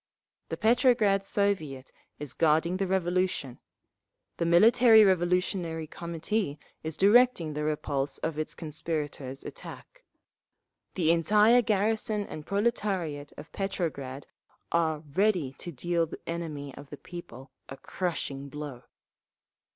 The 0.49 0.57
Petrograd 0.57 1.23
Soviet 1.23 1.91
is 2.17 2.33
guarding 2.33 2.77
the 2.77 2.87
Revolution. 2.87 3.59
The 4.37 4.47
Military 4.47 5.03
Revolutionary 5.03 5.85
Committee 5.85 6.57
is 6.81 6.97
directing 6.97 7.53
the 7.53 7.63
repulse 7.63 8.17
of 8.17 8.33
the 8.33 8.45
conspirators' 8.45 9.43
attack. 9.43 10.03
The 10.95 11.11
entire 11.11 11.61
garrison 11.61 12.25
and 12.25 12.47
proletariat 12.47 13.31
of 13.37 13.51
Petrograd 13.51 14.25
are 14.71 15.03
ready 15.13 15.53
to 15.59 15.71
deal 15.71 16.07
the 16.07 16.19
enemy 16.25 16.73
of 16.73 16.89
the 16.89 16.97
people 16.97 17.51
a 17.69 17.77
crushing 17.77 18.49
blow. 18.49 18.85